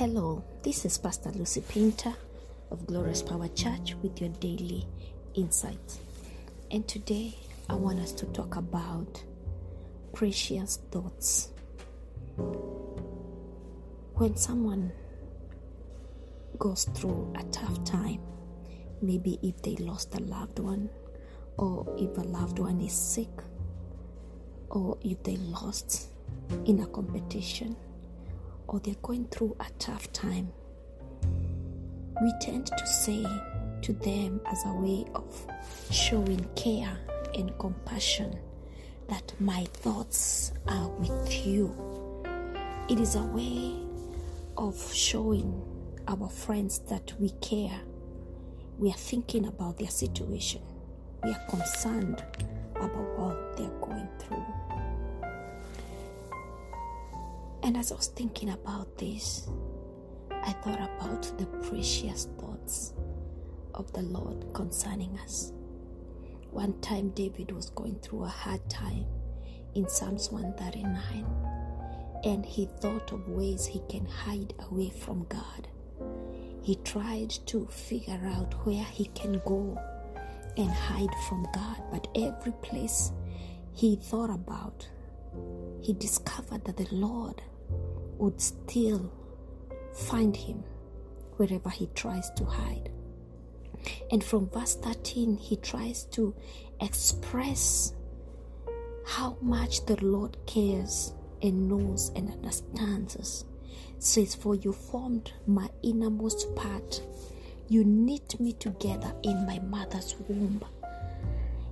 Hello, 0.00 0.42
this 0.62 0.86
is 0.86 0.96
Pastor 0.96 1.30
Lucy 1.32 1.60
Painter 1.60 2.14
of 2.70 2.86
Glorious 2.86 3.20
Power 3.20 3.48
Church 3.48 3.94
with 4.02 4.18
your 4.18 4.30
daily 4.30 4.86
insight. 5.34 5.98
And 6.70 6.88
today 6.88 7.36
I 7.68 7.74
want 7.74 8.00
us 8.00 8.10
to 8.12 8.24
talk 8.28 8.56
about 8.56 9.22
precious 10.14 10.78
thoughts. 10.90 11.50
When 14.14 14.36
someone 14.36 14.90
goes 16.58 16.84
through 16.84 17.34
a 17.38 17.42
tough 17.52 17.84
time, 17.84 18.22
maybe 19.02 19.38
if 19.42 19.60
they 19.60 19.76
lost 19.76 20.14
a 20.14 20.22
loved 20.22 20.60
one, 20.60 20.88
or 21.58 21.94
if 21.98 22.16
a 22.16 22.22
loved 22.22 22.58
one 22.58 22.80
is 22.80 22.94
sick, 22.94 23.42
or 24.70 24.96
if 25.02 25.22
they 25.24 25.36
lost 25.36 26.08
in 26.64 26.80
a 26.80 26.86
competition, 26.86 27.76
or 28.70 28.78
they're 28.78 28.94
going 29.02 29.26
through 29.26 29.56
a 29.58 29.66
tough 29.80 30.10
time, 30.12 30.48
we 32.22 32.32
tend 32.40 32.66
to 32.66 32.86
say 32.86 33.26
to 33.82 33.92
them 33.94 34.40
as 34.46 34.64
a 34.64 34.72
way 34.72 35.04
of 35.14 35.46
showing 35.90 36.46
care 36.54 36.96
and 37.34 37.56
compassion 37.58 38.38
that 39.08 39.32
my 39.40 39.64
thoughts 39.72 40.52
are 40.68 40.88
with 40.88 41.46
you. 41.46 41.74
It 42.88 43.00
is 43.00 43.16
a 43.16 43.24
way 43.24 43.74
of 44.56 44.76
showing 44.94 45.62
our 46.06 46.28
friends 46.28 46.78
that 46.90 47.12
we 47.18 47.30
care. 47.40 47.80
We 48.78 48.90
are 48.90 48.98
thinking 48.98 49.46
about 49.46 49.78
their 49.78 49.90
situation. 49.90 50.62
We 51.24 51.30
are 51.30 51.46
concerned 51.48 52.22
about 52.76 53.18
what 53.18 53.56
they're 53.56 53.80
going 53.80 54.08
through. 54.20 54.79
And 57.70 57.78
as 57.78 57.92
I 57.92 57.94
was 57.94 58.08
thinking 58.08 58.50
about 58.50 58.98
this, 58.98 59.48
I 60.42 60.50
thought 60.54 60.80
about 60.80 61.22
the 61.38 61.46
precious 61.68 62.26
thoughts 62.36 62.94
of 63.74 63.92
the 63.92 64.02
Lord 64.02 64.44
concerning 64.52 65.16
us. 65.20 65.52
One 66.50 66.80
time, 66.80 67.10
David 67.10 67.52
was 67.52 67.70
going 67.70 68.00
through 68.00 68.24
a 68.24 68.28
hard 68.28 68.68
time 68.68 69.06
in 69.76 69.88
Psalms 69.88 70.32
139, 70.32 71.24
and 72.24 72.44
he 72.44 72.68
thought 72.80 73.12
of 73.12 73.28
ways 73.28 73.66
he 73.66 73.80
can 73.88 74.04
hide 74.04 74.52
away 74.68 74.90
from 74.90 75.24
God. 75.28 75.68
He 76.62 76.74
tried 76.74 77.30
to 77.46 77.68
figure 77.68 78.32
out 78.34 78.52
where 78.66 78.82
he 78.82 79.04
can 79.14 79.40
go 79.46 79.80
and 80.56 80.72
hide 80.72 81.14
from 81.28 81.46
God, 81.54 81.80
but 81.92 82.08
every 82.16 82.50
place 82.62 83.12
he 83.72 83.94
thought 83.94 84.30
about, 84.30 84.88
he 85.80 85.92
discovered 85.92 86.64
that 86.64 86.76
the 86.76 86.88
Lord 86.90 87.40
would 88.20 88.40
still 88.40 89.10
find 89.94 90.36
him 90.36 90.62
wherever 91.36 91.70
he 91.70 91.88
tries 91.94 92.30
to 92.32 92.44
hide. 92.44 92.90
And 94.10 94.22
from 94.22 94.50
verse 94.50 94.76
13, 94.76 95.36
he 95.38 95.56
tries 95.56 96.04
to 96.12 96.34
express 96.80 97.94
how 99.06 99.36
much 99.40 99.86
the 99.86 99.96
Lord 100.04 100.36
cares 100.46 101.14
and 101.42 101.68
knows 101.68 102.12
and 102.14 102.30
understands 102.30 103.16
us. 103.16 103.44
Says, 103.98 104.34
For 104.34 104.54
you 104.54 104.72
formed 104.72 105.32
my 105.46 105.68
innermost 105.82 106.54
part, 106.54 107.02
you 107.68 107.84
knit 107.84 108.38
me 108.38 108.52
together 108.52 109.14
in 109.22 109.46
my 109.46 109.58
mother's 109.60 110.14
womb. 110.28 110.62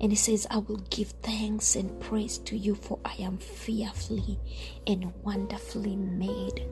And 0.00 0.12
he 0.12 0.16
says, 0.16 0.46
I 0.50 0.58
will 0.58 0.82
give 0.90 1.10
thanks 1.22 1.76
and 1.76 1.98
praise 2.00 2.38
to 2.38 2.56
you, 2.56 2.74
for 2.74 2.98
I 3.04 3.14
am 3.20 3.38
fearfully 3.38 4.38
and 4.86 5.12
wonderfully 5.22 5.96
made. 5.96 6.66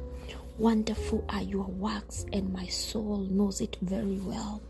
Wonderful 0.58 1.24
are 1.28 1.42
your 1.42 1.64
works, 1.64 2.26
and 2.32 2.52
my 2.52 2.66
soul 2.66 3.18
knows 3.18 3.60
it 3.60 3.78
very 3.80 4.18
well. 4.18 4.60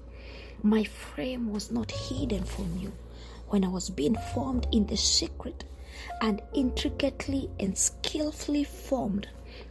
My 0.63 0.85
frame 0.85 1.51
was 1.53 1.73
not 1.73 1.91
hidden 1.91 2.45
from 2.45 2.79
you 2.79 2.93
when 3.49 3.65
I 3.65 3.69
was 3.69 3.91
being 3.91 4.17
formed 4.33 4.67
in 4.71 4.87
the 4.87 4.97
secret 4.97 5.65
and 6.21 6.41
intricately 6.55 7.51
and 7.59 7.77
skillfully 7.77 8.65
formed, 8.65 9.29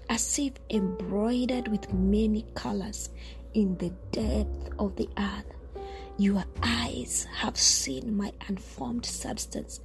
as 0.09 0.37
if 0.37 0.53
embroidered 0.69 1.67
with 1.69 1.93
many 1.93 2.45
colors 2.55 3.09
in 3.53 3.77
the 3.77 3.89
depth 4.11 4.69
of 4.77 4.95
the 4.97 5.09
earth. 5.17 5.45
Your 6.17 6.43
eyes 6.61 7.27
have 7.33 7.57
seen 7.57 8.15
my 8.15 8.31
unformed 8.47 9.05
substance, 9.05 9.79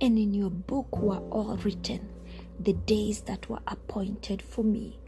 and 0.00 0.18
in 0.18 0.34
your 0.34 0.50
book 0.50 0.98
were 0.98 1.18
all 1.30 1.56
written 1.56 2.08
the 2.60 2.74
days 2.74 3.22
that 3.22 3.48
were 3.48 3.60
appointed 3.66 4.42
for 4.42 4.62
me, 4.62 4.98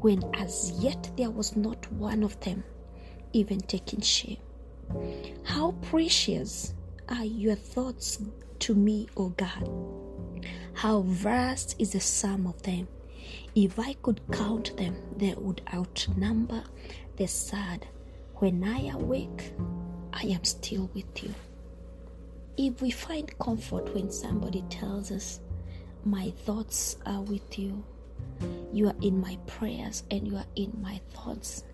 when 0.00 0.24
as 0.34 0.72
yet 0.80 1.10
there 1.16 1.30
was 1.30 1.54
not 1.56 1.92
one 1.92 2.22
of 2.22 2.40
them 2.40 2.64
even 3.32 3.60
taking 3.60 4.00
shape. 4.00 4.40
How 5.44 5.72
precious 5.82 6.74
are 7.08 7.24
your 7.24 7.54
thoughts 7.54 8.18
to 8.60 8.74
me, 8.74 9.08
O 9.16 9.28
God! 9.30 9.68
How 10.74 11.02
vast 11.02 11.76
is 11.78 11.92
the 11.92 12.00
sum 12.00 12.46
of 12.46 12.62
them! 12.62 12.88
If 13.54 13.78
I 13.78 13.94
could 13.94 14.20
count 14.32 14.76
them, 14.76 14.96
they 15.16 15.34
would 15.34 15.62
outnumber 15.72 16.64
the 17.16 17.28
sad. 17.28 17.86
When 18.36 18.64
I 18.64 18.88
awake, 18.88 19.52
I 20.12 20.26
am 20.26 20.44
still 20.44 20.90
with 20.94 21.22
you. 21.22 21.34
If 22.56 22.82
we 22.82 22.90
find 22.90 23.36
comfort 23.38 23.94
when 23.94 24.10
somebody 24.10 24.62
tells 24.68 25.10
us, 25.10 25.40
My 26.04 26.30
thoughts 26.44 26.96
are 27.06 27.22
with 27.22 27.58
you, 27.58 27.82
you 28.72 28.88
are 28.88 28.96
in 29.00 29.20
my 29.20 29.38
prayers 29.46 30.02
and 30.10 30.26
you 30.26 30.36
are 30.36 30.46
in 30.56 30.76
my 30.82 31.00
thoughts, 31.14 31.64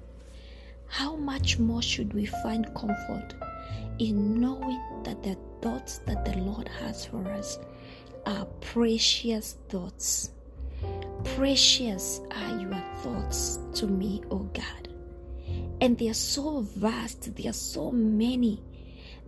how 0.87 1.17
much 1.17 1.59
more 1.59 1.83
should 1.83 2.13
we 2.15 2.27
find 2.27 2.73
comfort 2.75 3.35
in 3.99 4.41
knowing 4.41 4.81
that 5.05 5.23
the 5.23 5.37
thoughts 5.61 5.99
that 6.07 6.25
the 6.25 6.39
Lord 6.39 6.69
has 6.81 7.07
for 7.07 7.27
us 7.29 7.59
are 8.27 8.45
precious 8.61 9.57
thoughts? 9.69 10.31
Precious 11.25 12.21
are 12.31 12.59
your 12.59 12.83
thoughts 13.03 13.59
to 13.75 13.87
me, 13.87 14.23
O 14.31 14.39
God. 14.39 14.88
And 15.81 15.97
they 15.97 16.09
are 16.09 16.15
so 16.15 16.61
vast, 16.61 17.35
they 17.37 17.49
are 17.49 17.53
so 17.53 17.93
many 17.93 18.63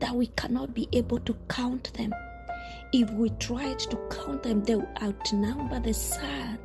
that 0.00 0.14
we 0.14 0.26
cannot 0.28 0.74
be 0.74 0.88
able 0.92 1.20
to 1.20 1.36
count 1.48 1.92
them. 1.94 2.12
If 2.92 3.10
we 3.12 3.30
tried 3.30 3.78
to 3.80 3.96
count 4.10 4.42
them, 4.42 4.64
they 4.64 4.74
would 4.74 4.88
outnumber 5.00 5.78
the 5.80 5.94
sad. 5.94 6.58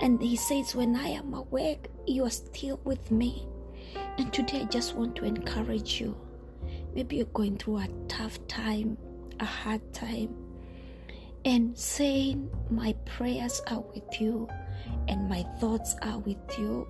And 0.00 0.20
he 0.22 0.36
says, 0.36 0.74
When 0.74 0.94
I 0.94 1.08
am 1.08 1.34
awake, 1.34 1.88
you 2.06 2.24
are 2.24 2.30
still 2.30 2.80
with 2.84 3.10
me. 3.10 3.48
And 4.18 4.32
today 4.32 4.62
I 4.62 4.64
just 4.64 4.94
want 4.94 5.16
to 5.16 5.24
encourage 5.24 6.00
you. 6.00 6.16
Maybe 6.94 7.16
you're 7.16 7.26
going 7.26 7.58
through 7.58 7.78
a 7.78 7.88
tough 8.08 8.38
time, 8.46 8.96
a 9.40 9.44
hard 9.44 9.92
time, 9.92 10.34
and 11.44 11.76
saying, 11.76 12.50
My 12.70 12.94
prayers 13.04 13.60
are 13.68 13.80
with 13.80 14.20
you 14.20 14.48
and 15.08 15.28
my 15.28 15.42
thoughts 15.60 15.94
are 16.02 16.18
with 16.18 16.58
you 16.58 16.86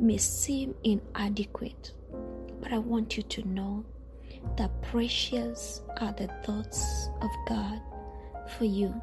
may 0.00 0.16
seem 0.16 0.74
inadequate. 0.84 1.92
But 2.60 2.72
I 2.72 2.78
want 2.78 3.16
you 3.16 3.22
to 3.22 3.48
know 3.48 3.84
that 4.56 4.82
precious 4.82 5.82
are 6.00 6.12
the 6.12 6.28
thoughts 6.44 7.08
of 7.20 7.30
God 7.48 7.80
for 8.56 8.64
you. 8.64 9.00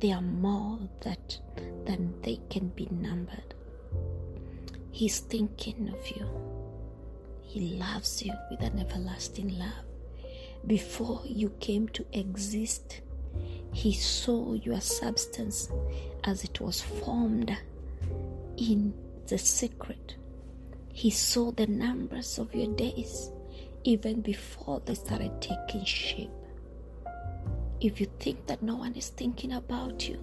They 0.00 0.12
are 0.12 0.20
more 0.20 0.78
that 1.02 1.38
than 1.86 2.14
they 2.22 2.40
can 2.50 2.68
be 2.68 2.88
numbered. 2.90 3.54
He's 4.90 5.20
thinking 5.20 5.88
of 5.92 6.08
you. 6.08 6.28
He 7.42 7.76
loves 7.78 8.22
you 8.22 8.32
with 8.50 8.60
an 8.60 8.78
everlasting 8.78 9.58
love. 9.58 9.84
Before 10.66 11.22
you 11.24 11.50
came 11.60 11.88
to 11.90 12.04
exist, 12.12 13.00
He 13.72 13.92
saw 13.92 14.54
your 14.54 14.80
substance 14.80 15.68
as 16.24 16.44
it 16.44 16.60
was 16.60 16.80
formed 16.80 17.56
in 18.56 18.94
the 19.26 19.38
secret. 19.38 20.16
He 20.92 21.10
saw 21.10 21.50
the 21.50 21.66
numbers 21.66 22.38
of 22.38 22.54
your 22.54 22.74
days 22.74 23.30
even 23.84 24.20
before 24.20 24.80
they 24.84 24.94
started 24.94 25.40
taking 25.40 25.84
shape. 25.84 26.30
If 27.80 28.00
you 28.00 28.06
think 28.18 28.46
that 28.46 28.62
no 28.62 28.76
one 28.76 28.94
is 28.94 29.08
thinking 29.08 29.52
about 29.52 30.08
you, 30.08 30.18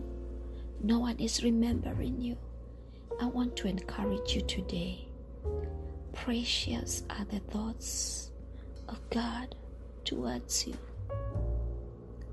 no 0.82 1.00
one 1.00 1.18
is 1.20 1.44
remembering 1.44 2.20
you, 2.20 2.38
I 3.20 3.26
want 3.26 3.56
to 3.58 3.68
encourage 3.68 4.34
you 4.36 4.42
today. 4.42 5.08
Precious 6.14 7.04
are 7.10 7.26
the 7.26 7.40
thoughts 7.40 8.32
of 8.88 8.98
God 9.10 9.56
towards 10.06 10.66
you. 10.68 10.76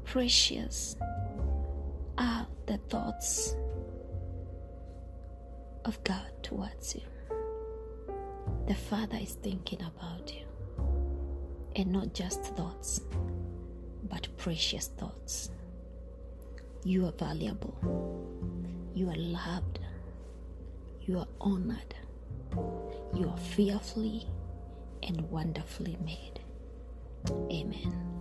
Precious 0.04 0.96
are 2.16 2.46
the 2.66 2.78
thoughts 2.88 3.54
of 5.84 6.02
God 6.04 6.30
towards 6.42 6.94
you. 6.94 7.02
The 8.66 8.74
Father 8.74 9.18
is 9.20 9.32
thinking 9.34 9.80
about 9.82 10.32
you. 10.34 10.44
And 11.76 11.92
not 11.92 12.12
just 12.12 12.42
thoughts, 12.56 13.00
but 14.08 14.28
precious 14.36 14.88
thoughts. 14.88 15.50
You 16.84 17.06
are 17.06 17.12
valuable. 17.12 17.76
You 18.94 19.08
are 19.10 19.16
loved. 19.16 19.78
You 21.02 21.18
are 21.18 21.28
honored. 21.40 21.94
You 23.14 23.28
are 23.28 23.36
fearfully 23.36 24.26
and 25.02 25.30
wonderfully 25.30 25.96
made. 26.04 26.40
Amen. 27.50 28.17